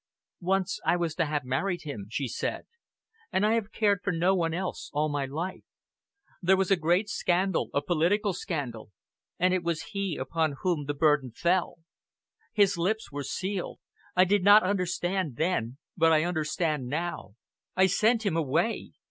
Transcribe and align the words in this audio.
"Once 0.39 0.79
I 0.83 0.95
was 0.97 1.13
to 1.13 1.25
have 1.27 1.43
married 1.45 1.83
him," 1.83 2.07
she 2.09 2.27
said, 2.27 2.65
"and 3.31 3.45
I 3.45 3.53
have 3.53 3.71
cared 3.71 3.99
for 4.01 4.11
no 4.11 4.33
one 4.33 4.51
else 4.51 4.89
all 4.93 5.09
my 5.09 5.25
life. 5.25 5.61
There 6.41 6.57
was 6.57 6.71
a 6.71 6.75
great 6.75 7.07
scandal 7.07 7.69
a 7.71 7.83
political 7.83 8.33
scandal 8.33 8.89
and 9.37 9.53
it 9.53 9.61
was 9.61 9.89
he 9.93 10.17
upon 10.17 10.55
whom 10.63 10.85
the 10.87 10.95
burden 10.95 11.29
fell. 11.29 11.81
His 12.51 12.79
lips 12.79 13.11
were 13.11 13.23
sealed. 13.23 13.79
I 14.15 14.25
did 14.25 14.43
not 14.43 14.63
understand 14.63 15.35
then, 15.35 15.77
but 15.95 16.11
I 16.11 16.23
understand 16.23 16.87
now. 16.87 17.35
I 17.75 17.85
sent 17.85 18.25
him 18.25 18.35
away! 18.35 18.93